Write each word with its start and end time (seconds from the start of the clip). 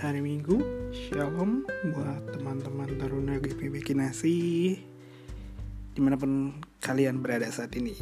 hari 0.00 0.24
Minggu. 0.24 0.56
Shalom 0.96 1.68
buat 1.92 2.32
teman-teman 2.32 2.88
Taruna 2.96 3.36
GPB 3.36 3.84
Kinasi. 3.84 4.80
Di 5.92 6.00
mana 6.00 6.16
pun 6.16 6.56
kalian 6.80 7.20
berada 7.20 7.44
saat 7.52 7.76
ini 7.76 7.92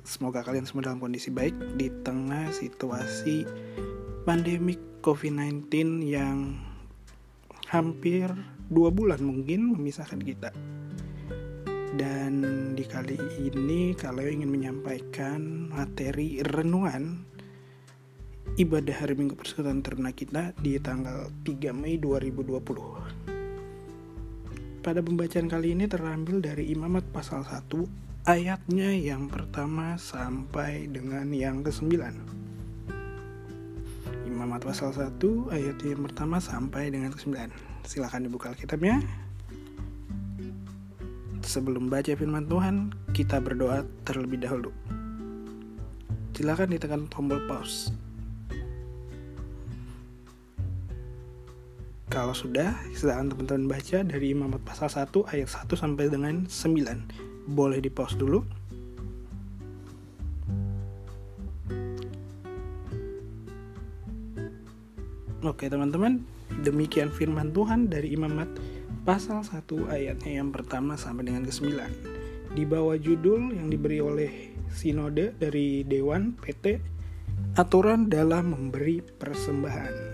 Semoga 0.00 0.40
kalian 0.40 0.64
semua 0.64 0.88
dalam 0.88 1.02
kondisi 1.02 1.28
baik 1.28 1.52
Di 1.76 1.92
tengah 2.00 2.48
situasi 2.48 3.44
pandemik 4.24 4.80
COVID-19 5.04 5.68
yang 6.08 6.56
hampir 7.68 8.32
dua 8.72 8.88
bulan 8.88 9.20
mungkin 9.20 9.76
memisahkan 9.76 10.24
kita. 10.24 10.56
Dan 11.92 12.40
di 12.72 12.84
kali 12.88 13.20
ini 13.36 13.92
kalau 13.92 14.24
ingin 14.24 14.48
menyampaikan 14.48 15.68
materi 15.76 16.40
renungan 16.40 17.36
ibadah 18.58 19.06
hari 19.06 19.14
Minggu 19.14 19.38
Persekutuan 19.38 19.86
Ternak 19.86 20.18
kita 20.18 20.50
di 20.58 20.74
tanggal 20.82 21.30
3 21.46 21.70
Mei 21.70 21.94
2020. 21.94 22.58
Pada 24.82 24.98
pembacaan 24.98 25.46
kali 25.46 25.78
ini 25.78 25.86
terambil 25.86 26.42
dari 26.42 26.66
Imamat 26.74 27.06
pasal 27.14 27.46
1 27.46 27.70
ayatnya 28.26 28.90
yang 28.98 29.30
pertama 29.30 29.94
sampai 29.94 30.90
dengan 30.90 31.30
yang 31.30 31.62
ke-9. 31.62 32.02
Imamat 34.26 34.66
pasal 34.66 34.90
1 34.90 35.06
ayat 35.54 35.78
yang 35.86 36.02
pertama 36.02 36.42
sampai 36.42 36.90
dengan 36.90 37.14
ke-9. 37.14 37.38
Silahkan 37.86 38.26
dibuka 38.26 38.50
Alkitabnya. 38.50 38.98
Sebelum 41.46 41.86
baca 41.86 42.10
firman 42.10 42.50
Tuhan, 42.50 42.90
kita 43.14 43.38
berdoa 43.38 43.86
terlebih 44.02 44.42
dahulu. 44.42 44.74
Silakan 46.34 46.74
ditekan 46.74 47.06
tombol 47.06 47.38
pause 47.46 48.07
Kalau 52.08 52.32
sudah, 52.32 52.72
silakan 52.96 53.28
teman-teman 53.28 53.68
baca 53.68 54.00
dari 54.00 54.32
Imamat 54.32 54.64
pasal 54.64 54.88
1 54.88 55.28
ayat 55.28 55.44
1 55.44 55.76
sampai 55.76 56.08
dengan 56.08 56.48
9. 56.48 57.52
Boleh 57.52 57.84
di 57.84 57.92
pause 57.92 58.16
dulu. 58.16 58.40
Oke 65.44 65.68
teman-teman, 65.68 66.24
demikian 66.64 67.12
firman 67.12 67.52
Tuhan 67.52 67.92
dari 67.92 68.16
Imamat 68.16 68.56
pasal 69.04 69.44
1 69.44 69.68
ayatnya 69.92 70.40
yang 70.40 70.48
pertama 70.48 70.96
sampai 70.96 71.28
dengan 71.28 71.44
ke-9. 71.44 71.76
Di 72.56 72.64
bawah 72.64 72.96
judul 72.96 73.52
yang 73.52 73.68
diberi 73.68 74.00
oleh 74.00 74.56
Sinode 74.72 75.36
dari 75.36 75.84
Dewan 75.84 76.32
PT, 76.40 76.96
Aturan 77.60 78.08
dalam 78.08 78.56
memberi 78.56 79.04
persembahan 79.04 80.07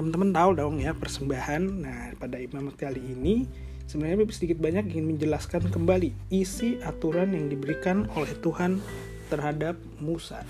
teman-teman 0.00 0.32
tahu 0.32 0.50
dong 0.56 0.74
ya 0.80 0.96
persembahan. 0.96 1.62
Nah, 1.84 2.16
pada 2.16 2.40
imam 2.40 2.72
kali 2.72 3.04
ini 3.04 3.44
sebenarnya 3.84 4.24
sedikit 4.32 4.56
banyak 4.56 4.96
ingin 4.96 5.12
menjelaskan 5.12 5.68
kembali 5.68 6.32
isi 6.32 6.80
aturan 6.80 7.36
yang 7.36 7.52
diberikan 7.52 8.08
oleh 8.16 8.32
Tuhan 8.40 8.80
terhadap 9.28 9.76
Musa. 10.00 10.40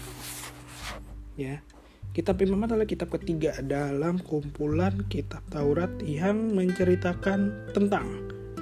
Ya. 1.34 1.66
Kitab 2.14 2.42
Imamat 2.42 2.74
adalah 2.74 2.86
kitab 2.90 3.10
ketiga 3.10 3.58
dalam 3.62 4.22
kumpulan 4.22 5.06
kitab 5.10 5.42
Taurat 5.50 5.90
yang 6.02 6.54
menceritakan 6.54 7.70
tentang 7.74 8.06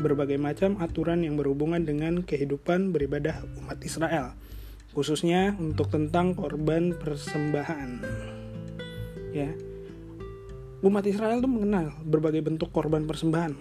berbagai 0.00 0.40
macam 0.40 0.80
aturan 0.80 1.20
yang 1.24 1.36
berhubungan 1.36 1.84
dengan 1.84 2.24
kehidupan 2.24 2.92
beribadah 2.92 3.44
umat 3.60 3.80
Israel, 3.84 4.36
khususnya 4.92 5.56
untuk 5.56 5.88
tentang 5.88 6.36
korban 6.36 6.92
persembahan. 6.92 8.04
Ya, 9.32 9.52
umat 10.84 11.04
Israel 11.06 11.42
tuh 11.42 11.50
mengenal 11.50 11.94
berbagai 12.06 12.42
bentuk 12.44 12.70
korban 12.70 13.04
persembahan 13.04 13.54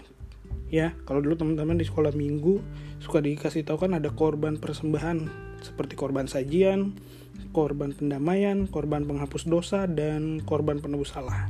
ya. 0.70 0.94
Kalau 1.08 1.24
dulu 1.24 1.36
teman-teman 1.40 1.80
di 1.80 1.86
sekolah 1.88 2.14
minggu 2.14 2.60
suka 3.02 3.24
dikasih 3.24 3.66
tahu 3.66 3.88
kan 3.88 3.98
ada 3.98 4.14
korban 4.14 4.58
persembahan 4.58 5.48
seperti 5.62 5.98
korban 5.98 6.30
sajian 6.30 6.94
korban 7.50 7.94
pendamaian 7.94 8.70
korban 8.70 9.06
penghapus 9.10 9.50
dosa 9.50 9.90
dan 9.90 10.42
korban 10.46 10.78
penebus 10.78 11.18
salah 11.18 11.50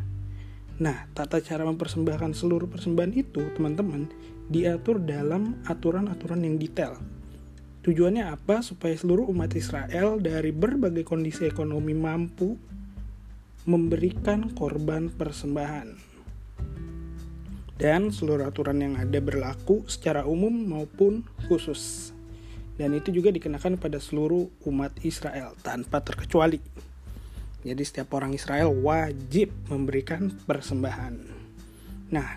nah 0.77 1.09
tata 1.11 1.41
cara 1.41 1.65
mempersembahkan 1.65 2.37
seluruh 2.37 2.69
persembahan 2.69 3.11
itu 3.17 3.41
teman-teman 3.57 4.07
diatur 4.47 5.03
dalam 5.03 5.59
aturan-aturan 5.67 6.39
yang 6.43 6.55
detail. 6.55 6.95
Tujuannya 7.83 8.27
apa? 8.31 8.63
Supaya 8.63 8.95
seluruh 8.95 9.27
umat 9.31 9.51
Israel 9.55 10.19
dari 10.19 10.51
berbagai 10.51 11.03
kondisi 11.07 11.47
ekonomi 11.47 11.95
mampu 11.95 12.55
memberikan 13.67 14.47
korban 14.55 15.11
persembahan. 15.11 15.99
Dan 17.77 18.09
seluruh 18.09 18.47
aturan 18.47 18.81
yang 18.81 18.95
ada 18.97 19.19
berlaku 19.21 19.85
secara 19.85 20.23
umum 20.25 20.49
maupun 20.49 21.27
khusus. 21.45 22.15
Dan 22.79 22.95
itu 22.95 23.13
juga 23.13 23.29
dikenakan 23.29 23.77
pada 23.77 24.01
seluruh 24.01 24.49
umat 24.65 24.95
Israel 25.05 25.53
tanpa 25.61 26.01
terkecuali. 26.01 26.57
Jadi 27.61 27.83
setiap 27.83 28.15
orang 28.15 28.33
Israel 28.33 28.71
wajib 28.71 29.51
memberikan 29.67 30.31
persembahan. 30.47 31.13
Nah, 32.09 32.29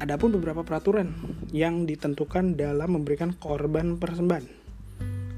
adapun 0.00 0.34
beberapa 0.34 0.64
peraturan 0.64 1.12
yang 1.54 1.84
ditentukan 1.86 2.56
dalam 2.56 2.98
memberikan 2.98 3.36
korban 3.36 4.00
persembahan 4.00 4.57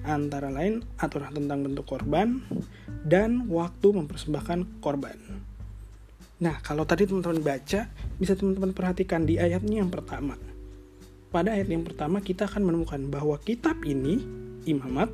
antara 0.05 0.49
lain 0.49 0.85
aturan 0.97 1.33
tentang 1.33 1.65
bentuk 1.67 1.87
korban 1.87 2.41
dan 3.05 3.49
waktu 3.49 3.93
mempersembahkan 3.93 4.81
korban. 4.81 5.17
Nah, 6.41 6.57
kalau 6.65 6.89
tadi 6.89 7.05
teman-teman 7.05 7.45
baca, 7.45 7.93
bisa 8.17 8.33
teman-teman 8.33 8.73
perhatikan 8.73 9.29
di 9.29 9.37
ayatnya 9.37 9.85
yang 9.85 9.93
pertama. 9.93 10.41
Pada 11.29 11.53
ayat 11.53 11.69
yang 11.69 11.85
pertama 11.85 12.25
kita 12.25 12.49
akan 12.49 12.65
menemukan 12.65 13.01
bahwa 13.13 13.37
kitab 13.39 13.85
ini, 13.85 14.25
imamat, 14.65 15.13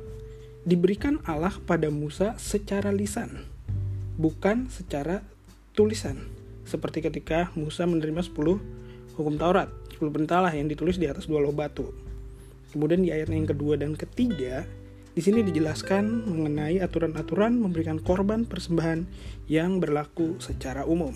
diberikan 0.63 1.19
Allah 1.27 1.51
pada 1.67 1.91
Musa 1.91 2.39
secara 2.39 2.95
lisan, 2.95 3.43
bukan 4.15 4.71
secara 4.71 5.19
tulisan. 5.75 6.15
Seperti 6.67 7.03
ketika 7.03 7.51
Musa 7.59 7.83
menerima 7.87 8.23
10 8.23 9.15
hukum 9.15 9.35
Taurat, 9.35 9.67
10 9.95 10.11
perintah 10.11 10.47
yang 10.51 10.67
ditulis 10.67 10.95
di 10.95 11.07
atas 11.07 11.27
dua 11.27 11.43
loh 11.43 11.55
batu. 11.55 12.06
Kemudian 12.77 13.01
di 13.01 13.09
ayat 13.09 13.33
yang 13.33 13.49
kedua 13.49 13.73
dan 13.73 13.97
ketiga, 13.97 14.61
di 15.17 15.21
sini 15.25 15.41
dijelaskan 15.41 16.29
mengenai 16.29 16.77
aturan-aturan 16.77 17.57
memberikan 17.57 17.97
korban 17.97 18.45
persembahan 18.45 19.01
yang 19.49 19.81
berlaku 19.81 20.37
secara 20.37 20.85
umum. 20.85 21.09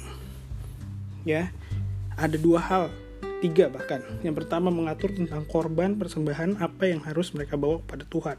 Ya, 1.21 1.53
ada 2.17 2.33
dua 2.33 2.65
hal, 2.65 2.89
tiga 3.45 3.69
bahkan. 3.69 4.01
Yang 4.25 4.41
pertama 4.41 4.73
mengatur 4.73 5.13
tentang 5.13 5.45
korban 5.45 6.01
persembahan 6.01 6.57
apa 6.57 6.89
yang 6.89 7.05
harus 7.05 7.29
mereka 7.29 7.61
bawa 7.61 7.77
kepada 7.85 8.09
Tuhan. 8.09 8.37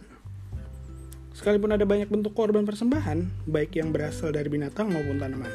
Sekalipun 1.30 1.78
ada 1.78 1.86
banyak 1.86 2.10
bentuk 2.10 2.34
korban 2.34 2.66
persembahan, 2.66 3.46
baik 3.46 3.78
yang 3.78 3.94
berasal 3.94 4.34
dari 4.34 4.50
binatang 4.50 4.90
maupun 4.90 5.22
tanaman. 5.22 5.54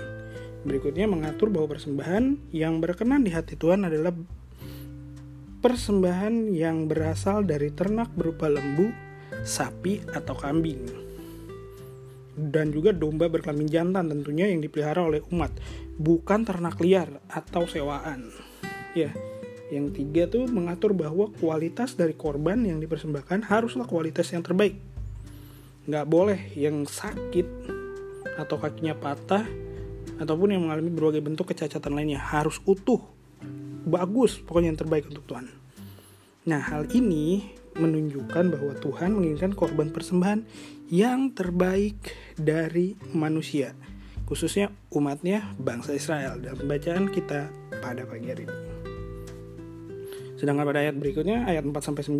Berikutnya 0.64 1.04
mengatur 1.04 1.52
bahwa 1.52 1.76
persembahan 1.76 2.56
yang 2.56 2.80
berkenan 2.80 3.28
di 3.28 3.36
hati 3.36 3.60
Tuhan 3.60 3.84
adalah 3.84 4.16
persembahan 5.68 6.56
yang 6.56 6.88
berasal 6.88 7.44
dari 7.44 7.76
ternak 7.76 8.16
berupa 8.16 8.48
lembu, 8.48 8.88
sapi, 9.44 10.00
atau 10.16 10.32
kambing. 10.32 10.80
Dan 12.40 12.72
juga 12.72 12.96
domba 12.96 13.28
berkelamin 13.28 13.68
jantan 13.68 14.08
tentunya 14.08 14.48
yang 14.48 14.64
dipelihara 14.64 15.04
oleh 15.04 15.20
umat, 15.36 15.52
bukan 16.00 16.48
ternak 16.48 16.80
liar 16.80 17.20
atau 17.28 17.68
sewaan. 17.68 18.32
Ya, 18.96 19.12
yang 19.68 19.92
tiga 19.92 20.32
tuh 20.32 20.48
mengatur 20.48 20.96
bahwa 20.96 21.36
kualitas 21.36 22.00
dari 22.00 22.16
korban 22.16 22.64
yang 22.64 22.80
dipersembahkan 22.80 23.52
haruslah 23.52 23.92
kualitas 23.92 24.32
yang 24.32 24.48
terbaik. 24.48 24.80
Nggak 25.84 26.08
boleh 26.08 26.40
yang 26.56 26.88
sakit 26.88 27.76
atau 28.40 28.56
kakinya 28.56 28.96
patah 28.96 29.44
ataupun 30.16 30.56
yang 30.56 30.64
mengalami 30.64 30.96
berbagai 30.96 31.20
bentuk 31.20 31.52
kecacatan 31.52 31.92
lainnya 31.92 32.24
harus 32.24 32.64
utuh 32.64 33.17
bagus 33.88 34.38
pokoknya 34.44 34.76
yang 34.76 34.80
terbaik 34.80 35.08
untuk 35.08 35.24
Tuhan. 35.26 35.48
Nah 36.48 36.62
hal 36.64 36.92
ini 36.92 37.56
menunjukkan 37.78 38.58
bahwa 38.58 38.74
Tuhan 38.80 39.16
menginginkan 39.16 39.54
korban 39.54 39.94
persembahan 39.94 40.44
yang 40.90 41.32
terbaik 41.32 42.00
dari 42.40 42.98
manusia, 43.14 43.76
khususnya 44.26 44.74
umatnya 44.92 45.54
bangsa 45.60 45.94
Israel 45.94 46.42
dalam 46.42 46.58
pembacaan 46.58 47.12
kita 47.12 47.52
pada 47.80 48.04
pagi 48.08 48.28
hari 48.32 48.44
ini. 48.48 48.58
Sedangkan 50.38 50.70
pada 50.70 50.86
ayat 50.86 50.96
berikutnya, 51.02 51.50
ayat 51.50 51.66
4-9 51.66 52.14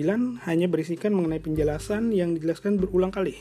hanya 0.50 0.68
berisikan 0.68 1.14
mengenai 1.14 1.38
penjelasan 1.38 2.10
yang 2.10 2.34
dijelaskan 2.34 2.82
berulang 2.82 3.14
kali. 3.14 3.38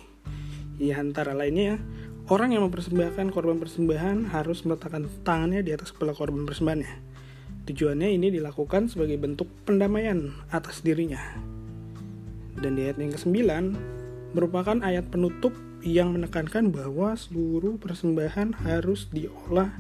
Di 0.76 0.92
antara 0.92 1.32
lainnya, 1.32 1.80
orang 2.28 2.52
yang 2.52 2.68
mempersembahkan 2.68 3.32
korban 3.32 3.56
persembahan 3.56 4.36
harus 4.36 4.68
meletakkan 4.68 5.08
tangannya 5.24 5.64
di 5.64 5.72
atas 5.72 5.96
kepala 5.96 6.12
korban 6.12 6.44
persembahannya 6.44 7.15
Tujuannya 7.66 8.14
ini 8.14 8.30
dilakukan 8.30 8.86
sebagai 8.86 9.18
bentuk 9.18 9.50
pendamaian 9.66 10.30
atas 10.54 10.86
dirinya. 10.86 11.18
Dan 12.54 12.78
di 12.78 12.86
ayat 12.86 13.02
yang 13.02 13.12
ke-9 13.12 13.36
merupakan 14.32 14.78
ayat 14.86 15.10
penutup 15.10 15.50
yang 15.82 16.14
menekankan 16.14 16.70
bahwa 16.70 17.18
seluruh 17.18 17.74
persembahan 17.78 18.54
harus 18.62 19.10
diolah 19.10 19.74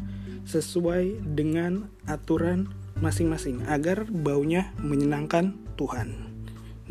sesuai 0.46 1.22
dengan 1.34 1.90
aturan 2.10 2.70
masing-masing 2.98 3.62
agar 3.70 4.02
baunya 4.08 4.70
menyenangkan 4.82 5.54
Tuhan. 5.78 6.14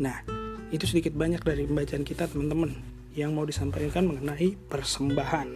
Nah, 0.00 0.24
itu 0.72 0.84
sedikit 0.84 1.16
banyak 1.16 1.44
dari 1.44 1.64
pembacaan 1.64 2.04
kita 2.04 2.28
teman-teman 2.28 2.72
yang 3.16 3.32
mau 3.32 3.48
disampaikan 3.48 4.04
mengenai 4.08 4.54
persembahan. 4.68 5.48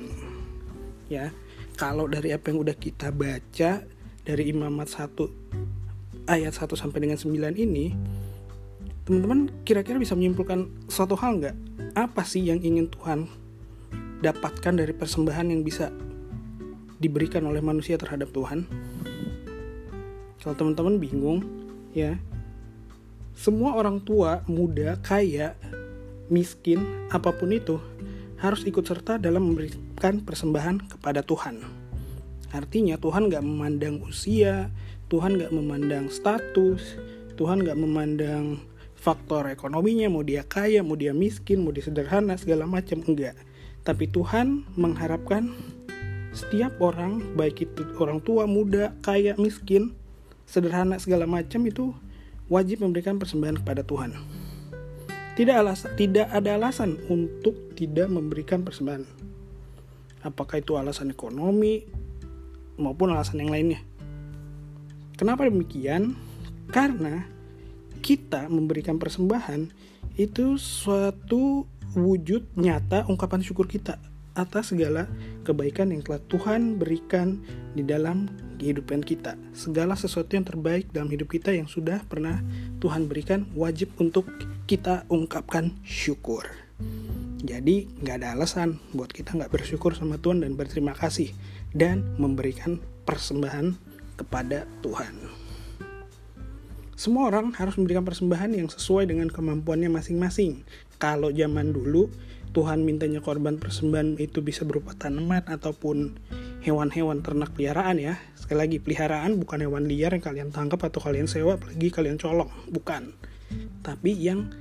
Ya, 1.13 1.33
kalau 1.77 2.09
dari 2.09 2.33
apa 2.33 2.53
yang 2.53 2.65
udah 2.65 2.77
kita 2.77 3.13
baca 3.13 3.85
dari 4.31 4.55
Imamat 4.55 4.95
1 4.95 6.31
ayat 6.31 6.55
1 6.55 6.71
sampai 6.79 7.03
dengan 7.03 7.19
9 7.19 7.35
ini, 7.59 7.91
teman-teman 9.03 9.51
kira-kira 9.67 9.99
bisa 9.99 10.15
menyimpulkan 10.15 10.71
suatu 10.87 11.19
hal 11.19 11.43
nggak? 11.43 11.57
Apa 11.99 12.23
sih 12.23 12.47
yang 12.47 12.63
ingin 12.63 12.87
Tuhan 12.87 13.27
dapatkan 14.23 14.79
dari 14.79 14.95
persembahan 14.95 15.51
yang 15.51 15.67
bisa 15.67 15.91
diberikan 17.03 17.43
oleh 17.51 17.59
manusia 17.59 17.99
terhadap 17.99 18.31
Tuhan? 18.31 18.71
Kalau 20.39 20.55
teman-teman 20.55 21.03
bingung, 21.03 21.43
ya, 21.91 22.15
semua 23.35 23.75
orang 23.75 23.99
tua, 23.99 24.47
muda, 24.47 24.95
kaya, 25.03 25.59
miskin, 26.31 27.11
apa 27.11 27.35
pun 27.35 27.51
itu, 27.51 27.83
harus 28.39 28.63
ikut 28.63 28.87
serta 28.87 29.19
dalam 29.19 29.51
memberikan 29.51 30.23
persembahan 30.23 30.87
kepada 30.87 31.21
Tuhan. 31.27 31.80
Artinya 32.51 32.99
Tuhan 32.99 33.31
gak 33.31 33.47
memandang 33.47 34.03
usia, 34.03 34.71
Tuhan 35.07 35.39
gak 35.39 35.55
memandang 35.55 36.11
status, 36.11 36.99
Tuhan 37.39 37.63
gak 37.63 37.79
memandang 37.79 38.59
faktor 39.01 39.49
ekonominya, 39.49 40.13
mau 40.13 40.21
dia 40.21 40.45
kaya, 40.45 40.85
mau 40.85 40.99
dia 40.99 41.17
miskin, 41.17 41.65
mau 41.65 41.73
dia 41.73 41.87
sederhana, 41.87 42.37
segala 42.37 42.69
macam, 42.69 43.01
enggak. 43.07 43.33
Tapi 43.81 44.05
Tuhan 44.13 44.69
mengharapkan 44.77 45.57
setiap 46.37 46.77
orang, 46.85 47.33
baik 47.33 47.65
itu 47.65 47.83
orang 47.97 48.21
tua, 48.21 48.45
muda, 48.45 48.93
kaya, 49.01 49.33
miskin, 49.41 49.97
sederhana 50.45 51.01
segala 51.01 51.25
macam 51.25 51.65
itu 51.65 51.97
wajib 52.53 52.85
memberikan 52.85 53.17
persembahan 53.17 53.65
kepada 53.65 53.87
Tuhan. 53.87 54.13
Tidak 55.39 55.57
alasan, 55.57 55.97
tidak 55.97 56.29
ada 56.29 56.61
alasan 56.61 57.01
untuk 57.09 57.73
tidak 57.73 58.13
memberikan 58.13 58.61
persembahan. 58.61 59.07
Apakah 60.21 60.61
itu 60.61 60.77
alasan 60.77 61.09
ekonomi 61.09 61.89
maupun 62.81 63.13
alasan 63.13 63.45
yang 63.45 63.53
lainnya. 63.53 63.81
Kenapa 65.21 65.45
demikian? 65.45 66.17
Karena 66.73 67.29
kita 68.01 68.49
memberikan 68.49 68.97
persembahan 68.97 69.69
itu 70.17 70.57
suatu 70.57 71.69
wujud 71.93 72.57
nyata 72.57 73.05
ungkapan 73.11 73.45
syukur 73.45 73.69
kita 73.69 74.01
atas 74.39 74.73
segala 74.73 75.11
kebaikan 75.43 75.91
yang 75.91 76.01
telah 76.07 76.23
Tuhan 76.31 76.79
berikan 76.79 77.43
di 77.75 77.83
dalam 77.83 78.31
kehidupan 78.57 79.03
kita. 79.03 79.37
Segala 79.53 79.99
sesuatu 79.99 80.37
yang 80.39 80.47
terbaik 80.47 80.89
dalam 80.95 81.11
hidup 81.11 81.29
kita 81.33 81.53
yang 81.53 81.67
sudah 81.67 82.01
pernah 82.07 82.41
Tuhan 82.79 83.11
berikan 83.11 83.49
wajib 83.53 83.93
untuk 83.99 84.29
kita 84.65 85.05
ungkapkan 85.11 85.77
syukur. 85.83 86.47
Jadi 87.41 87.89
nggak 88.05 88.17
ada 88.21 88.37
alasan 88.37 88.77
buat 88.93 89.11
kita 89.11 89.33
nggak 89.33 89.53
bersyukur 89.53 89.97
sama 89.97 90.21
Tuhan 90.21 90.45
dan 90.45 90.55
berterima 90.61 90.93
kasih 90.93 91.33
dan 91.75 92.03
memberikan 92.19 92.79
persembahan 93.07 93.75
kepada 94.19 94.69
Tuhan. 94.85 95.15
Semua 97.01 97.33
orang 97.33 97.57
harus 97.57 97.81
memberikan 97.81 98.05
persembahan 98.05 98.53
yang 98.53 98.69
sesuai 98.69 99.09
dengan 99.09 99.33
kemampuannya 99.33 99.89
masing-masing. 99.89 100.69
Kalau 101.01 101.33
zaman 101.33 101.73
dulu 101.73 102.13
Tuhan 102.53 102.85
mintanya 102.85 103.25
korban 103.25 103.57
persembahan 103.57 104.21
itu 104.21 104.45
bisa 104.45 104.69
berupa 104.69 104.93
tanaman 104.93 105.41
ataupun 105.49 106.21
hewan-hewan 106.61 107.25
ternak 107.25 107.57
peliharaan 107.57 107.97
ya. 107.97 108.21
Sekali 108.37 108.59
lagi 108.61 108.77
peliharaan 108.85 109.41
bukan 109.41 109.65
hewan 109.65 109.89
liar 109.89 110.13
yang 110.13 110.21
kalian 110.21 110.51
tangkap 110.53 110.83
atau 110.85 111.01
kalian 111.01 111.25
sewa 111.25 111.57
apalagi 111.57 111.89
kalian 111.89 112.21
colong, 112.21 112.53
bukan. 112.69 113.17
Tapi 113.81 114.13
yang 114.13 114.53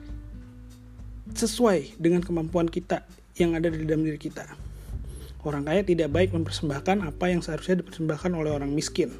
sesuai 1.35 1.99
dengan 1.99 2.23
kemampuan 2.23 2.71
kita 2.71 3.03
yang 3.35 3.51
ada 3.57 3.67
di 3.67 3.83
dalam 3.83 4.07
diri 4.07 4.15
kita. 4.15 4.68
Orang 5.39 5.63
kaya 5.63 5.87
tidak 5.87 6.11
baik 6.11 6.35
mempersembahkan 6.35 6.99
apa 7.03 7.31
yang 7.31 7.39
seharusnya 7.39 7.79
dipersembahkan 7.79 8.31
oleh 8.35 8.51
orang 8.51 8.75
miskin. 8.75 9.15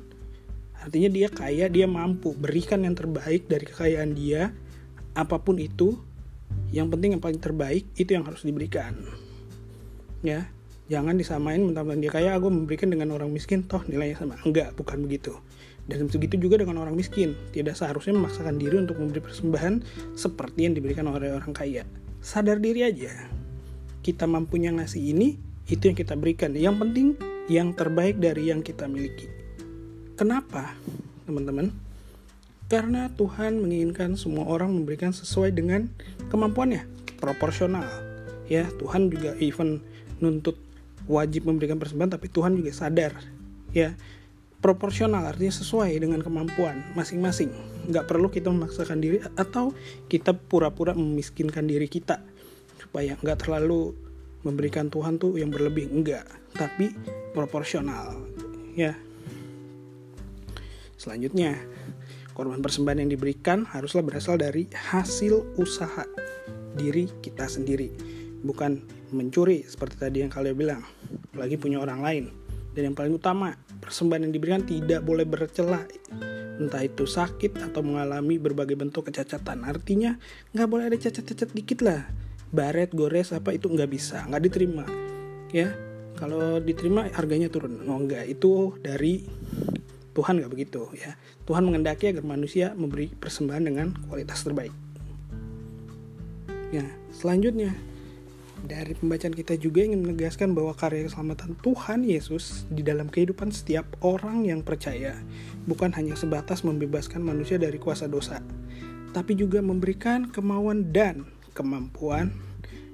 Artinya 0.80 1.07
dia 1.12 1.27
kaya, 1.31 1.71
dia 1.71 1.88
mampu. 1.88 2.36
Berikan 2.36 2.83
yang 2.83 2.95
terbaik 2.95 3.48
dari 3.48 3.63
kekayaan 3.68 4.16
dia, 4.16 4.51
apa 5.16 5.39
pun 5.39 5.60
itu, 5.60 5.95
yang 6.75 6.92
penting 6.92 7.18
yang 7.18 7.24
paling 7.24 7.39
terbaik 7.42 7.88
itu 7.95 8.13
yang 8.13 8.27
harus 8.27 8.44
diberikan. 8.44 8.94
Ya 10.19 10.51
jangan 10.89 11.16
disamain 11.16 11.62
mentang-mentang 11.62 12.01
dia 12.01 12.12
kaya 12.12 12.30
aku 12.36 12.50
memberikan 12.50 12.89
dengan 12.89 13.13
orang 13.16 13.30
miskin. 13.30 13.63
Toh 13.63 13.81
nilainya 13.86 14.19
sama. 14.19 14.36
Enggak 14.44 14.74
bukan 14.75 15.06
begitu. 15.06 15.38
Dan 15.89 16.06
begitu 16.06 16.38
juga 16.38 16.62
dengan 16.62 16.81
orang 16.81 16.94
miskin. 16.94 17.33
Tidak 17.54 17.74
seharusnya 17.74 18.13
memaksakan 18.18 18.62
diri 18.62 18.77
untuk 18.77 19.01
memberi 19.01 19.21
persembahan 19.24 19.81
seperti 20.13 20.69
yang 20.69 20.74
diberikan 20.77 21.10
oleh 21.10 21.33
orang 21.33 21.54
kaya. 21.54 21.86
Sadar 22.21 22.62
diri 22.62 22.86
aja. 22.86 23.13
Kita 24.06 24.30
mampunya 24.30 24.69
ngasih 24.74 25.01
ini 25.01 25.49
itu 25.69 25.89
yang 25.89 25.98
kita 25.98 26.18
berikan. 26.18 26.51
Yang 26.57 26.75
penting 26.81 27.07
yang 27.48 27.74
terbaik 27.77 28.18
dari 28.18 28.50
yang 28.50 28.66
kita 28.66 28.89
miliki. 28.89 29.30
Kenapa 30.18 30.75
teman-teman? 31.30 31.71
Karena 32.69 33.10
Tuhan 33.13 33.62
menginginkan 33.62 34.13
semua 34.13 34.45
orang 34.45 34.69
memberikan 34.69 35.10
sesuai 35.10 35.54
dengan 35.54 35.89
kemampuannya, 36.30 36.86
proporsional. 37.18 37.86
Ya, 38.45 38.69
Tuhan 38.81 39.10
juga 39.10 39.33
even 39.42 39.81
nuntut 40.21 40.57
wajib 41.10 41.50
memberikan 41.50 41.81
persembahan 41.81 42.18
tapi 42.18 42.30
Tuhan 42.30 42.57
juga 42.57 42.74
sadar. 42.74 43.13
Ya 43.74 43.94
proporsional 44.60 45.24
artinya 45.24 45.56
sesuai 45.56 45.95
dengan 45.98 46.19
kemampuan 46.19 46.83
masing-masing. 46.94 47.50
Nggak 47.89 48.06
perlu 48.12 48.27
kita 48.27 48.51
memaksakan 48.51 49.00
diri 49.00 49.24
atau 49.39 49.71
kita 50.12 50.36
pura-pura 50.36 50.92
memiskinkan 50.94 51.66
diri 51.66 51.88
kita. 51.88 52.19
Supaya 52.80 53.16
nggak 53.19 53.48
terlalu 53.48 53.95
memberikan 54.46 54.88
Tuhan 54.88 55.20
tuh 55.20 55.36
yang 55.36 55.52
berlebih 55.52 55.92
enggak 55.92 56.26
tapi 56.56 56.92
proporsional 57.36 58.16
ya 58.76 58.96
selanjutnya 61.00 61.60
Korban 62.40 62.64
persembahan 62.64 63.04
yang 63.04 63.12
diberikan 63.12 63.68
haruslah 63.68 64.00
berasal 64.00 64.40
dari 64.40 64.64
hasil 64.72 65.60
usaha 65.60 66.08
diri 66.72 67.12
kita 67.20 67.52
sendiri, 67.52 67.92
bukan 68.48 68.80
mencuri 69.12 69.68
seperti 69.68 70.00
tadi 70.00 70.24
yang 70.24 70.31
kalian 70.31 70.56
bilang, 70.56 70.81
apalagi 71.36 71.60
punya 71.60 71.84
orang 71.84 72.00
lain. 72.00 72.26
Dan 72.72 72.88
yang 72.88 72.96
paling 72.96 73.12
utama, 73.12 73.60
persembahan 73.84 74.24
yang 74.24 74.31
diberikan 74.31 74.64
tidak 74.64 75.04
boleh 75.04 75.28
bercela, 75.28 75.84
entah 76.64 76.80
itu 76.80 77.04
sakit 77.04 77.60
atau 77.60 77.84
mengalami 77.84 78.40
berbagai 78.40 78.80
bentuk 78.80 79.12
kecacatan. 79.12 79.68
Artinya 79.68 80.16
nggak 80.56 80.69
boleh 80.72 80.88
ada 80.88 80.96
cacat-cacat 80.96 81.52
dikit 81.52 81.84
lah, 81.84 82.08
baret, 82.50 82.90
gores 82.94 83.34
apa 83.34 83.54
itu 83.54 83.70
nggak 83.70 83.90
bisa, 83.90 84.26
nggak 84.26 84.44
diterima. 84.50 84.86
Ya, 85.50 85.74
kalau 86.18 86.62
diterima 86.62 87.10
harganya 87.14 87.50
turun. 87.50 87.82
Oh 87.86 87.98
enggak, 87.98 88.26
itu 88.30 88.78
dari 88.82 89.26
Tuhan 90.14 90.42
nggak 90.42 90.52
begitu 90.52 90.90
ya. 90.98 91.16
Tuhan 91.46 91.66
mengendaki 91.66 92.12
agar 92.12 92.26
manusia 92.26 92.76
memberi 92.76 93.10
persembahan 93.10 93.64
dengan 93.64 93.88
kualitas 94.10 94.44
terbaik. 94.44 94.74
Ya, 96.70 96.86
selanjutnya 97.10 97.74
dari 98.60 98.92
pembacaan 98.92 99.32
kita 99.32 99.56
juga 99.56 99.88
ingin 99.88 100.04
menegaskan 100.04 100.52
bahwa 100.52 100.76
karya 100.76 101.08
keselamatan 101.08 101.56
Tuhan 101.64 102.04
Yesus 102.04 102.68
di 102.68 102.84
dalam 102.84 103.08
kehidupan 103.08 103.56
setiap 103.56 103.88
orang 104.04 104.44
yang 104.44 104.60
percaya 104.62 105.16
bukan 105.64 105.96
hanya 105.96 106.20
sebatas 106.20 106.68
membebaskan 106.68 107.24
manusia 107.24 107.56
dari 107.56 107.80
kuasa 107.80 108.12
dosa, 108.12 108.44
tapi 109.16 109.40
juga 109.40 109.64
memberikan 109.64 110.28
kemauan 110.28 110.92
dan 110.92 111.24
kemampuan 111.59 112.31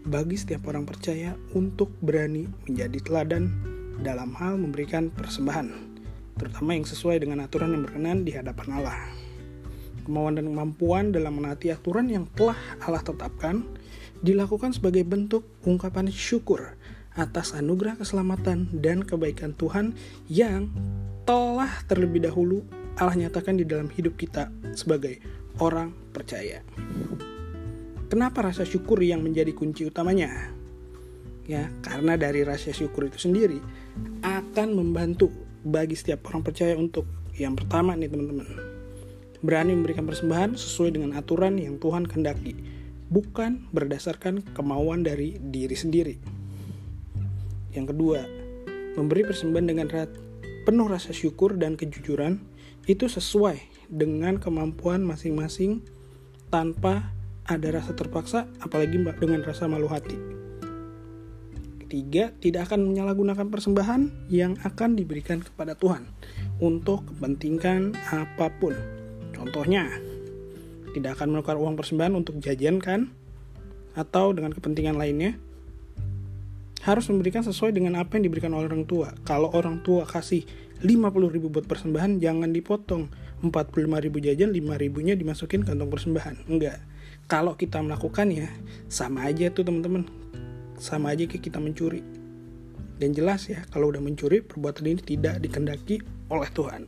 bagi 0.09 0.41
setiap 0.41 0.65
orang 0.73 0.89
percaya 0.89 1.37
untuk 1.53 1.93
berani 2.01 2.49
menjadi 2.65 2.97
teladan 3.05 3.53
dalam 4.01 4.33
hal 4.33 4.57
memberikan 4.57 5.13
persembahan 5.13 5.93
terutama 6.35 6.75
yang 6.75 6.83
sesuai 6.83 7.21
dengan 7.21 7.45
aturan 7.45 7.71
yang 7.71 7.85
berkenan 7.85 8.27
di 8.27 8.35
hadapan 8.35 8.81
Allah. 8.81 8.97
Kemauan 10.05 10.37
dan 10.37 10.45
kemampuan 10.49 11.05
dalam 11.09 11.41
menaati 11.41 11.73
aturan 11.73 12.09
yang 12.09 12.29
telah 12.37 12.57
Allah 12.81 13.01
tetapkan 13.01 13.65
dilakukan 14.21 14.73
sebagai 14.73 15.01
bentuk 15.05 15.45
ungkapan 15.65 16.09
syukur 16.09 16.77
atas 17.15 17.55
anugerah 17.55 17.95
keselamatan 17.97 18.69
dan 18.75 19.01
kebaikan 19.01 19.55
Tuhan 19.55 19.95
yang 20.27 20.69
telah 21.23 21.71
terlebih 21.87 22.27
dahulu 22.27 22.61
Allah 22.99 23.27
nyatakan 23.27 23.57
di 23.57 23.65
dalam 23.65 23.89
hidup 23.89 24.19
kita 24.19 24.51
sebagai 24.75 25.19
orang 25.57 25.95
percaya. 26.13 26.61
Kenapa 28.05 28.45
rasa 28.45 28.63
syukur 28.63 29.01
yang 29.01 29.25
menjadi 29.25 29.51
kunci 29.55 29.85
utamanya? 29.89 30.53
Ya, 31.45 31.69
karena 31.85 32.17
dari 32.17 32.41
rasa 32.41 32.73
syukur 32.73 33.05
itu 33.09 33.21
sendiri 33.21 33.61
akan 34.25 34.73
membantu 34.73 35.29
bagi 35.65 35.97
setiap 35.97 36.29
orang 36.29 36.45
percaya 36.45 36.77
untuk 36.77 37.09
yang 37.33 37.57
pertama 37.57 37.97
nih 37.97 38.05
teman-teman 38.05 38.47
berani 39.41 39.73
memberikan 39.73 40.05
persembahan 40.05 40.53
sesuai 40.53 40.93
dengan 40.93 41.17
aturan 41.17 41.57
yang 41.57 41.81
Tuhan 41.81 42.05
kehendaki 42.05 42.53
bukan 43.09 43.65
berdasarkan 43.73 44.45
kemauan 44.53 45.01
dari 45.01 45.41
diri 45.41 45.73
sendiri 45.73 46.15
yang 47.73 47.89
kedua 47.89 48.23
memberi 48.93 49.25
persembahan 49.25 49.67
dengan 49.67 49.87
penuh 50.69 50.87
rasa 50.87 51.11
syukur 51.11 51.57
dan 51.57 51.75
kejujuran 51.77 52.37
itu 52.85 53.09
sesuai 53.09 53.89
dengan 53.89 54.37
kemampuan 54.37 55.01
masing-masing 55.01 55.81
tanpa 56.53 57.14
ada 57.45 57.67
rasa 57.69 57.93
terpaksa 57.93 58.49
apalagi 58.61 58.97
dengan 58.97 59.41
rasa 59.45 59.69
malu 59.69 59.85
hati. 59.85 60.17
Ketiga, 61.85 62.33
tidak 62.41 62.73
akan 62.73 62.89
menyalahgunakan 62.89 63.45
persembahan 63.45 64.29
yang 64.33 64.57
akan 64.65 64.97
diberikan 64.97 65.45
kepada 65.45 65.77
Tuhan 65.77 66.09
untuk 66.57 67.05
kepentingan 67.13 67.93
apa 68.09 68.49
pun. 68.57 68.73
Contohnya, 69.37 69.85
tidak 70.97 71.21
akan 71.21 71.37
menukar 71.37 71.55
uang 71.61 71.77
persembahan 71.77 72.17
untuk 72.17 72.41
jajan 72.41 72.81
kan 72.81 73.13
atau 73.93 74.33
dengan 74.33 74.51
kepentingan 74.51 74.97
lainnya 74.97 75.37
harus 76.83 77.05
memberikan 77.09 77.41
sesuai 77.41 77.73
dengan 77.73 77.97
apa 77.97 78.17
yang 78.17 78.29
diberikan 78.29 78.53
oleh 78.53 78.69
orang 78.69 78.85
tua. 78.85 79.13
Kalau 79.25 79.49
orang 79.53 79.81
tua 79.81 80.05
kasih 80.05 80.45
50 80.85 81.33
ribu 81.33 81.49
buat 81.49 81.65
persembahan, 81.65 82.17
jangan 82.21 82.49
dipotong. 82.53 83.09
45 83.45 84.05
ribu 84.05 84.17
jajan, 84.21 84.49
5 84.49 84.81
ribunya 84.81 85.13
dimasukin 85.13 85.61
kantong 85.61 85.91
persembahan. 85.91 86.49
Enggak. 86.49 86.94
Kalau 87.25 87.57
kita 87.57 87.81
melakukannya, 87.81 88.53
sama 88.85 89.25
aja 89.25 89.49
tuh 89.49 89.65
teman-teman. 89.65 90.05
Sama 90.77 91.17
aja 91.17 91.25
kayak 91.25 91.41
kita 91.49 91.57
mencuri. 91.57 92.05
Dan 93.01 93.17
jelas 93.17 93.49
ya, 93.49 93.65
kalau 93.73 93.89
udah 93.89 93.97
mencuri, 93.97 94.45
perbuatan 94.45 94.85
ini 94.85 95.01
tidak 95.01 95.41
dikendaki 95.41 96.05
oleh 96.29 96.49
Tuhan. 96.53 96.85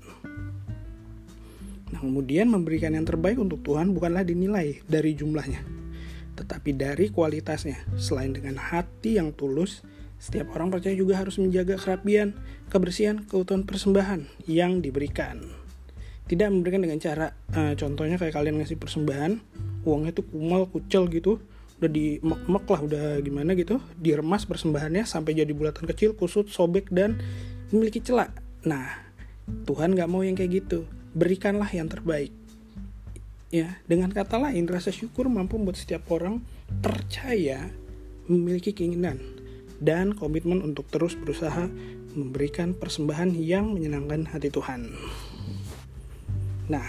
Nah, 1.90 2.00
kemudian 2.04 2.54
memberikan 2.54 2.94
yang 2.94 3.08
terbaik 3.08 3.42
untuk 3.42 3.66
Tuhan 3.66 3.98
bukanlah 3.98 4.22
dinilai 4.22 4.84
dari 4.86 5.18
jumlahnya, 5.18 5.64
tetapi 6.38 6.76
dari 6.76 7.10
kualitasnya. 7.10 7.82
Selain 7.98 8.30
dengan 8.30 8.62
hati 8.62 9.18
yang 9.18 9.34
tulus, 9.34 9.82
setiap 10.22 10.54
orang 10.54 10.70
percaya 10.70 10.94
juga 10.94 11.18
harus 11.18 11.42
menjaga 11.42 11.82
kerapian, 11.82 12.38
kebersihan, 12.70 13.26
keutuhan 13.26 13.66
persembahan 13.66 14.30
yang 14.46 14.86
diberikan. 14.86 15.42
Tidak 16.28 16.48
memberikan 16.52 16.84
dengan 16.84 17.00
cara, 17.00 17.34
uh, 17.56 17.74
contohnya 17.74 18.20
kayak 18.20 18.36
kalian 18.36 18.60
ngasih 18.60 18.76
persembahan, 18.76 19.40
uangnya 19.88 20.12
tuh 20.12 20.28
kumal, 20.28 20.68
kucel 20.68 21.08
gitu, 21.08 21.40
udah 21.80 21.88
dimek-mek 21.88 22.66
lah, 22.68 22.82
udah 22.84 23.06
gimana 23.24 23.56
gitu, 23.56 23.80
diremas 23.96 24.44
persembahannya 24.44 25.08
sampai 25.08 25.40
jadi 25.40 25.56
bulatan 25.56 25.88
kecil, 25.88 26.12
kusut, 26.20 26.52
sobek, 26.52 26.92
dan 26.92 27.16
memiliki 27.72 28.04
celah. 28.04 28.28
Nah, 28.68 29.08
Tuhan 29.64 29.96
gak 29.96 30.12
mau 30.12 30.28
yang 30.28 30.36
kayak 30.36 30.68
gitu 30.68 30.84
berikanlah 31.18 31.70
yang 31.72 31.88
terbaik. 31.88 32.30
Ya, 33.48 33.80
dengan 33.88 34.12
kata 34.12 34.38
lain, 34.38 34.68
rasa 34.68 34.92
syukur 34.92 35.32
mampu 35.32 35.56
membuat 35.56 35.80
setiap 35.80 36.04
orang 36.12 36.44
percaya 36.84 37.72
memiliki 38.28 38.76
keinginan 38.76 39.24
dan 39.80 40.12
komitmen 40.12 40.60
untuk 40.60 40.84
terus 40.92 41.16
berusaha 41.16 41.72
memberikan 42.12 42.76
persembahan 42.76 43.32
yang 43.40 43.72
menyenangkan 43.72 44.28
hati 44.28 44.52
Tuhan. 44.52 44.92
Nah, 46.68 46.84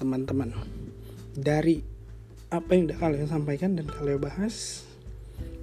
teman-teman, 0.00 0.56
dari 1.36 1.84
apa 2.48 2.72
yang 2.72 2.88
udah 2.88 2.98
kalian 2.98 3.28
sampaikan 3.28 3.76
dan 3.76 3.84
kalian 3.90 4.22
bahas, 4.22 4.86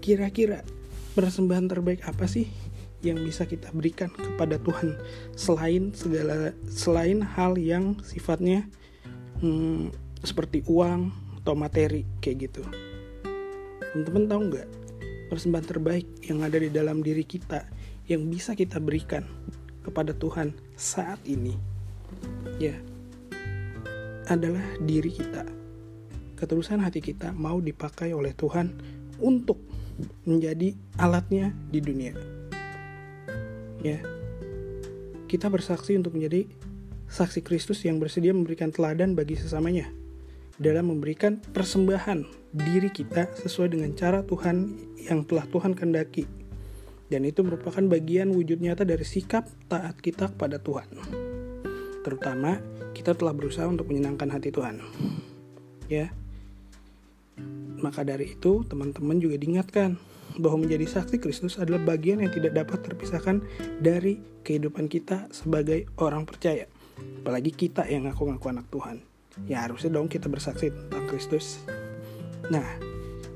kira-kira 0.03 0.61
persembahan 1.17 1.69
terbaik 1.69 2.05
apa 2.05 2.29
sih 2.29 2.49
yang 3.03 3.19
bisa 3.19 3.43
kita 3.43 3.67
berikan 3.75 4.13
kepada 4.13 4.55
Tuhan 4.61 4.95
selain 5.35 5.91
segala 5.91 6.55
selain 6.71 7.19
hal 7.19 7.59
yang 7.59 7.99
sifatnya 7.99 8.63
hmm, 9.43 9.91
seperti 10.23 10.63
uang 10.69 11.11
atau 11.43 11.57
materi 11.57 12.05
kayak 12.21 12.49
gitu? 12.49 12.63
Teman-teman 13.91 14.23
tahu 14.29 14.41
nggak 14.53 14.69
persembahan 15.33 15.67
terbaik 15.67 16.07
yang 16.23 16.45
ada 16.45 16.57
di 16.61 16.69
dalam 16.69 17.01
diri 17.01 17.25
kita 17.25 17.67
yang 18.07 18.27
bisa 18.27 18.53
kita 18.53 18.77
berikan 18.77 19.23
kepada 19.83 20.15
Tuhan 20.15 20.55
saat 20.75 21.19
ini? 21.27 21.55
Ya 22.61 22.77
adalah 24.31 24.63
diri 24.79 25.11
kita 25.11 25.62
ketulusan 26.43 26.83
hati 26.83 26.99
kita 26.99 27.31
mau 27.31 27.63
dipakai 27.63 28.11
oleh 28.11 28.35
Tuhan 28.35 28.75
untuk 29.23 29.63
menjadi 30.27 30.75
alatnya 30.99 31.55
di 31.71 31.79
dunia. 31.79 32.11
Ya. 33.79 34.03
Kita 35.31 35.47
bersaksi 35.47 35.95
untuk 35.95 36.19
menjadi 36.19 36.43
saksi 37.07 37.39
Kristus 37.47 37.79
yang 37.87 37.97
bersedia 38.03 38.35
memberikan 38.35 38.75
teladan 38.75 39.15
bagi 39.15 39.39
sesamanya 39.39 39.87
dalam 40.59 40.91
memberikan 40.91 41.39
persembahan 41.39 42.27
diri 42.53 42.91
kita 42.91 43.31
sesuai 43.39 43.73
dengan 43.73 43.95
cara 43.95 44.21
Tuhan 44.21 44.75
yang 44.99 45.25
telah 45.25 45.47
Tuhan 45.47 45.73
kendaki 45.73 46.27
dan 47.09 47.25
itu 47.25 47.41
merupakan 47.41 47.81
bagian 47.81 48.29
wujud 48.35 48.61
nyata 48.61 48.85
dari 48.85 49.01
sikap 49.01 49.47
taat 49.71 49.97
kita 49.97 50.29
kepada 50.35 50.61
Tuhan. 50.61 50.91
Terutama 52.05 52.61
kita 52.93 53.17
telah 53.17 53.33
berusaha 53.33 53.65
untuk 53.65 53.89
menyenangkan 53.89 54.29
hati 54.29 54.53
Tuhan. 54.53 54.83
Ya 55.89 56.13
maka 57.83 58.07
dari 58.07 58.31
itu 58.31 58.63
teman-teman 58.63 59.19
juga 59.19 59.35
diingatkan 59.35 59.99
bahwa 60.39 60.65
menjadi 60.65 60.87
saksi 60.87 61.21
Kristus 61.21 61.59
adalah 61.61 61.83
bagian 61.83 62.23
yang 62.23 62.31
tidak 62.33 62.57
dapat 62.57 62.81
terpisahkan 62.81 63.43
dari 63.83 64.17
kehidupan 64.41 64.89
kita 64.89 65.29
sebagai 65.29 65.85
orang 65.99 66.25
percaya. 66.25 66.65
Apalagi 67.21 67.53
kita 67.53 67.85
yang 67.85 68.09
ngaku-ngaku 68.09 68.47
anak 68.49 68.67
Tuhan. 68.71 68.97
Ya 69.49 69.65
harusnya 69.65 69.93
dong 69.93 70.09
kita 70.09 70.29
bersaksi 70.29 70.71
tentang 70.71 71.05
Kristus. 71.09 71.61
Nah, 72.49 72.65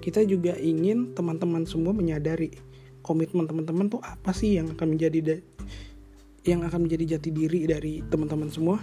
kita 0.02 0.24
juga 0.24 0.56
ingin 0.56 1.14
teman-teman 1.14 1.66
semua 1.66 1.92
menyadari 1.92 2.54
komitmen 3.02 3.48
teman-teman 3.48 3.88
tuh 3.92 4.02
apa 4.04 4.32
sih 4.32 4.56
yang 4.56 4.72
akan 4.74 4.96
menjadi 4.98 5.42
yang 6.48 6.64
akan 6.64 6.88
menjadi 6.88 7.18
jati 7.18 7.30
diri 7.34 7.68
dari 7.68 8.00
teman-teman 8.08 8.48
semua. 8.48 8.80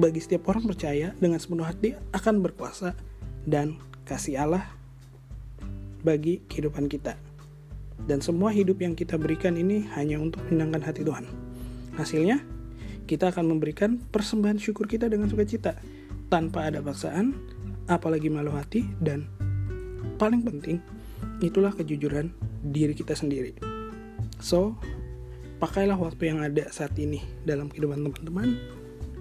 Bagi 0.00 0.22
setiap 0.22 0.48
orang 0.48 0.64
percaya 0.64 1.12
dengan 1.18 1.36
sepenuh 1.36 1.66
hati 1.66 1.92
akan 2.14 2.40
berkuasa 2.40 2.96
dan 3.44 3.76
kasih 4.06 4.40
Allah 4.40 4.79
bagi 6.02 6.42
kehidupan 6.48 6.88
kita. 6.88 7.16
Dan 8.08 8.24
semua 8.24 8.48
hidup 8.48 8.80
yang 8.80 8.96
kita 8.96 9.20
berikan 9.20 9.56
ini 9.60 9.84
hanya 9.96 10.16
untuk 10.16 10.40
menyenangkan 10.48 10.82
hati 10.88 11.04
Tuhan. 11.04 11.28
Hasilnya, 12.00 12.40
kita 13.04 13.28
akan 13.28 13.50
memberikan 13.50 14.00
persembahan 14.00 14.56
syukur 14.56 14.88
kita 14.88 15.10
dengan 15.10 15.28
sukacita, 15.28 15.76
tanpa 16.32 16.70
ada 16.70 16.80
paksaan, 16.80 17.36
apalagi 17.90 18.32
malu 18.32 18.54
hati, 18.54 18.86
dan 19.02 19.28
paling 20.16 20.40
penting, 20.46 20.78
itulah 21.44 21.74
kejujuran 21.74 22.32
diri 22.64 22.96
kita 22.96 23.12
sendiri. 23.12 23.52
So, 24.40 24.78
pakailah 25.60 25.98
waktu 26.00 26.32
yang 26.32 26.40
ada 26.40 26.72
saat 26.72 26.96
ini 26.96 27.20
dalam 27.44 27.68
kehidupan 27.68 28.00
teman-teman, 28.00 28.56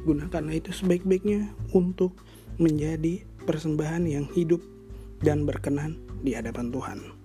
gunakanlah 0.08 0.56
itu 0.56 0.72
sebaik-baiknya 0.72 1.52
untuk 1.76 2.16
menjadi 2.56 3.28
persembahan 3.44 4.08
yang 4.08 4.26
hidup 4.32 4.64
dan 5.20 5.44
berkenan 5.44 6.09
di 6.24 6.36
hadapan 6.36 6.72
Tuhan 6.72 7.20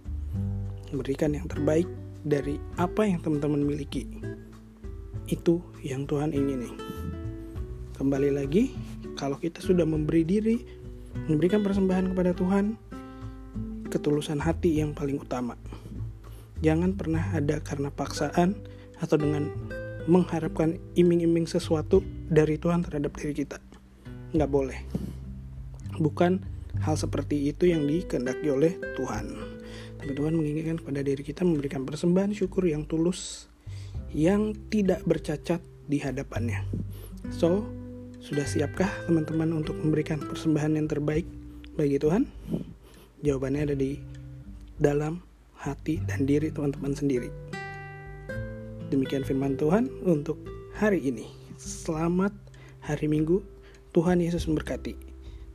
berikan 0.95 1.35
yang 1.35 1.51
terbaik 1.51 1.91
dari 2.25 2.57
apa 2.79 3.05
yang 3.05 3.21
teman-teman 3.21 3.67
miliki. 3.67 4.07
Itu 5.27 5.61
yang 5.83 6.07
Tuhan 6.07 6.33
ingin 6.33 6.65
nih. 6.65 6.75
Kembali 7.99 8.31
lagi, 8.35 8.75
kalau 9.19 9.39
kita 9.39 9.61
sudah 9.61 9.85
memberi 9.85 10.23
diri, 10.27 10.57
memberikan 11.31 11.63
persembahan 11.63 12.15
kepada 12.15 12.33
Tuhan, 12.35 12.75
ketulusan 13.91 14.41
hati 14.43 14.83
yang 14.83 14.95
paling 14.95 15.21
utama. 15.21 15.55
Jangan 16.63 16.97
pernah 16.97 17.23
ada 17.35 17.61
karena 17.61 17.93
paksaan 17.93 18.57
atau 18.99 19.17
dengan 19.21 19.53
mengharapkan 20.05 20.77
iming-iming 20.97 21.49
sesuatu 21.49 22.05
dari 22.29 22.61
Tuhan 22.61 22.85
terhadap 22.85 23.17
diri 23.21 23.45
kita. 23.45 23.61
Nggak 24.33 24.51
boleh. 24.51 24.81
Bukan 25.97 26.43
hal 26.83 26.97
seperti 26.99 27.52
itu 27.52 27.71
yang 27.71 27.87
dikehendaki 27.87 28.49
oleh 28.50 28.73
Tuhan. 28.99 29.37
Tapi 30.00 30.12
Tuhan 30.12 30.35
menginginkan 30.35 30.83
kepada 30.83 31.00
diri 31.00 31.23
kita 31.23 31.47
memberikan 31.47 31.87
persembahan 31.87 32.35
syukur 32.35 32.66
yang 32.66 32.85
tulus, 32.85 33.47
yang 34.12 34.52
tidak 34.69 35.02
bercacat 35.07 35.62
di 35.87 36.00
hadapannya. 36.00 36.64
So, 37.33 37.64
sudah 38.25 38.45
siapkah 38.45 38.88
teman-teman 39.04 39.52
untuk 39.52 39.76
memberikan 39.81 40.21
persembahan 40.21 40.81
yang 40.81 40.88
terbaik 40.88 41.28
bagi 41.76 42.00
Tuhan? 42.00 42.25
Jawabannya 43.25 43.73
ada 43.73 43.76
di 43.76 44.00
dalam 44.76 45.21
hati 45.57 46.00
dan 46.04 46.28
diri 46.28 46.52
teman-teman 46.52 46.93
sendiri. 46.93 47.33
Demikian 48.93 49.25
firman 49.25 49.57
Tuhan 49.57 49.88
untuk 50.04 50.37
hari 50.76 51.00
ini. 51.00 51.25
Selamat 51.57 52.33
hari 52.85 53.09
Minggu. 53.09 53.40
Tuhan 53.97 54.21
Yesus 54.21 54.45
memberkati. 54.50 54.99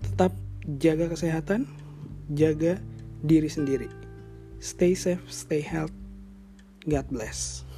Tetap 0.02 0.32
jaga 0.78 1.10
kesehatan, 1.10 1.66
jaga 2.38 2.78
diri 3.26 3.50
sendiri. 3.50 3.90
Stay 4.62 4.94
safe, 4.94 5.24
stay 5.32 5.64
healthy. 5.64 5.96
God 6.86 7.10
bless. 7.10 7.69